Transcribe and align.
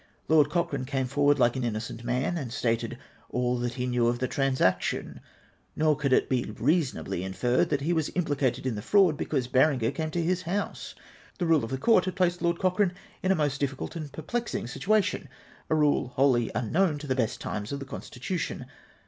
Lord 0.27 0.49
Cochrane 0.49 0.85
came 0.85 1.05
forward 1.05 1.37
like 1.37 1.55
an 1.55 1.63
innocent 1.63 2.03
man, 2.03 2.35
and 2.35 2.51
stated 2.51 2.97
all 3.29 3.57
that 3.59 3.75
he 3.75 3.85
knew 3.85 4.07
of 4.07 4.17
the 4.17 4.27
transaction; 4.27 5.19
nor 5.75 5.95
could 5.95 6.11
it 6.11 6.27
be 6.27 6.43
reasonably 6.57 7.23
inferred 7.23 7.69
that 7.69 7.81
he 7.81 7.93
Avas 7.93 8.09
implicated 8.15 8.65
in 8.65 8.73
the 8.73 8.81
fraud 8.81 9.15
because 9.15 9.45
Berenger 9.47 9.91
came 9.91 10.09
to 10.09 10.23
his 10.23 10.41
house. 10.41 10.95
The 11.37 11.45
rule 11.45 11.63
of 11.63 11.69
the 11.69 11.77
Court 11.77 12.05
had 12.05 12.15
placed 12.15 12.41
Lord 12.41 12.57
Cochrane 12.57 12.93
in 13.21 13.31
a 13.31 13.35
most 13.35 13.59
difficult 13.59 13.95
and 13.95 14.11
perplexing 14.11 14.65
situation; 14.65 15.29
a 15.69 15.75
rule 15.75 16.07
wholly 16.15 16.49
imknown 16.55 16.97
to 16.97 17.05
the 17.05 17.13
Ijest 17.15 17.37
times 17.37 17.71
of 17.71 17.77
the 17.79 17.85
constitution. 17.85 18.65